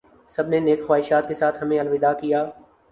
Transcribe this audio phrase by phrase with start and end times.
[0.35, 2.45] سب نے نیک خواہشات کے ساتھ ہمیں الوداع کیا